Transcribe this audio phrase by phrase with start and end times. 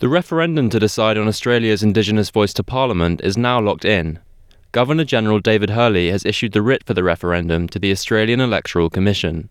[0.00, 4.18] The referendum to decide on Australia's Indigenous voice to Parliament is now locked in.
[4.72, 8.88] Governor General David Hurley has issued the writ for the referendum to the Australian Electoral
[8.88, 9.50] Commission.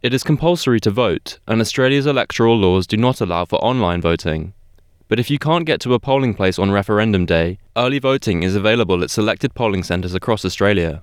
[0.00, 4.54] It is compulsory to vote, and Australia's electoral laws do not allow for online voting.
[5.08, 8.54] But if you can't get to a polling place on referendum day, early voting is
[8.54, 11.02] available at selected polling centres across Australia.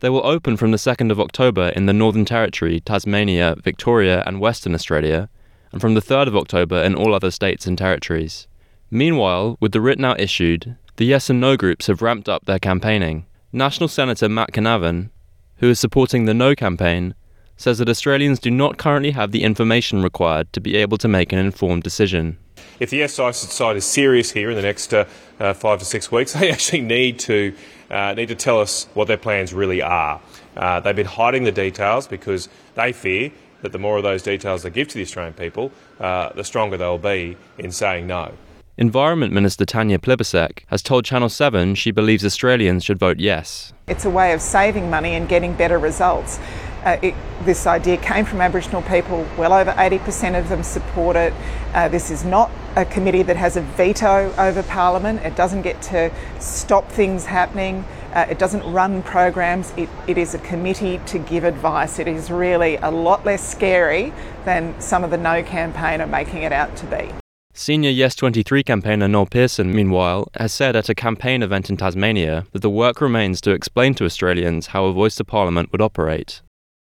[0.00, 4.40] They will open from the 2nd of October in the Northern Territory, Tasmania, Victoria, and
[4.40, 5.28] Western Australia,
[5.72, 8.46] and from the 3rd of October in all other states and territories.
[8.90, 12.58] Meanwhile, with the writ now issued, the yes and no groups have ramped up their
[12.58, 13.26] campaigning.
[13.52, 15.10] National Senator Matt Canavan,
[15.56, 17.14] who is supporting the no campaign,
[17.56, 21.32] says that Australians do not currently have the information required to be able to make
[21.32, 22.38] an informed decision.
[22.80, 25.04] If the yes side is serious here in the next uh,
[25.38, 27.54] uh, five to six weeks, they actually need to
[27.90, 30.20] uh, need to tell us what their plans really are.
[30.56, 33.30] Uh, they've been hiding the details because they fear
[33.62, 36.76] that the more of those details they give to the Australian people, uh, the stronger
[36.76, 38.32] they'll be in saying no.
[38.78, 43.72] Environment Minister Tanya Plibersek has told Channel 7 she believes Australians should vote yes.
[43.86, 46.38] It's a way of saving money and getting better results.
[46.84, 49.26] Uh, it, this idea came from Aboriginal people.
[49.36, 51.32] Well over 80% of them support it.
[51.74, 55.20] Uh, this is not a committee that has a veto over Parliament.
[55.20, 57.84] It doesn't get to stop things happening.
[58.12, 59.72] Uh, it doesn't run programs.
[59.76, 61.98] It, it is a committee to give advice.
[61.98, 64.12] It is really a lot less scary
[64.44, 67.10] than some of the No campaign are making it out to be.
[67.54, 72.46] Senior Yes 23 campaigner Noel Pearson, meanwhile, has said at a campaign event in Tasmania
[72.52, 76.40] that the work remains to explain to Australians how a voice to Parliament would operate.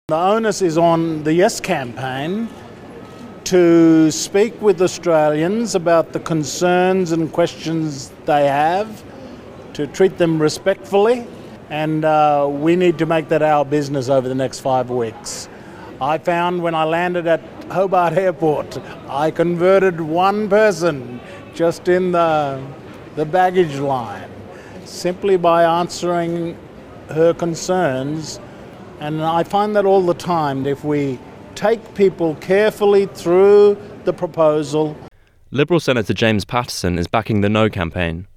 [0.09, 2.49] The onus is on the Yes campaign
[3.45, 9.03] to speak with Australians about the concerns and questions they have
[9.73, 11.27] to treat them respectfully,
[11.69, 15.49] and uh, we need to make that our business over the next five weeks.
[16.01, 21.19] I found when I landed at Hobart Airport, I converted one person
[21.53, 22.65] just in the,
[23.15, 24.29] the baggage line
[24.85, 26.57] simply by answering
[27.09, 28.39] her concerns.
[28.99, 30.65] And I find that all the time.
[30.65, 31.19] If we
[31.55, 34.95] take people carefully through the proposal.
[35.51, 38.27] Liberal Senator James Paterson is backing the No campaign.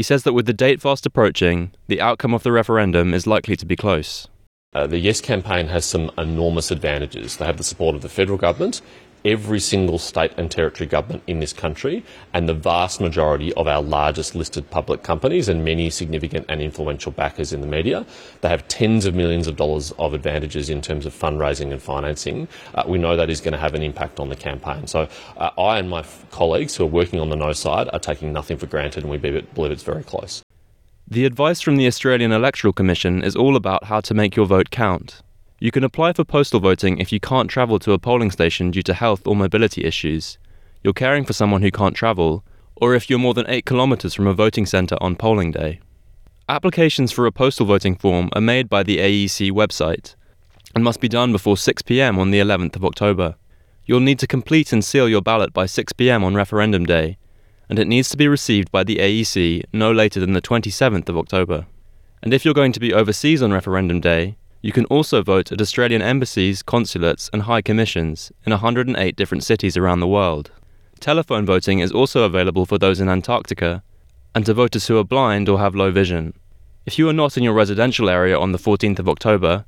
[0.00, 3.54] He says that with the date fast approaching, the outcome of the referendum is likely
[3.54, 4.28] to be close.
[4.72, 7.36] Uh, the Yes campaign has some enormous advantages.
[7.36, 8.80] They have the support of the federal government,
[9.24, 13.82] every single state and territory government in this country, and the vast majority of our
[13.82, 18.06] largest listed public companies and many significant and influential backers in the media.
[18.40, 22.48] They have tens of millions of dollars of advantages in terms of fundraising and financing.
[22.74, 24.86] Uh, we know that is going to have an impact on the campaign.
[24.86, 28.32] So uh, I and my colleagues who are working on the no side are taking
[28.32, 30.42] nothing for granted, and we believe it's very close.
[31.08, 34.70] The advice from the Australian Electoral Commission is all about how to make your vote
[34.70, 35.22] count.
[35.62, 38.82] You can apply for postal voting if you can't travel to a polling station due
[38.82, 40.38] to health or mobility issues,
[40.82, 42.42] you're caring for someone who can't travel,
[42.76, 45.80] or if you're more than 8 kilometres from a voting centre on polling day.
[46.48, 50.14] Applications for a postal voting form are made by the AEC website
[50.74, 53.34] and must be done before 6 pm on the 11th of October.
[53.84, 57.18] You'll need to complete and seal your ballot by 6 pm on referendum day
[57.68, 61.18] and it needs to be received by the AEC no later than the 27th of
[61.18, 61.66] October.
[62.22, 65.60] And if you're going to be overseas on referendum day, you can also vote at
[65.60, 70.50] Australian embassies, consulates, and high commissions in 108 different cities around the world.
[71.00, 73.82] Telephone voting is also available for those in Antarctica
[74.34, 76.34] and to voters who are blind or have low vision.
[76.86, 79.64] If you are not in your residential area on the 14th of October,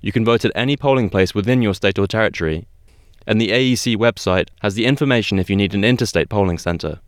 [0.00, 2.68] you can vote at any polling place within your state or territory,
[3.26, 7.00] and the AEC website has the information if you need an interstate polling centre.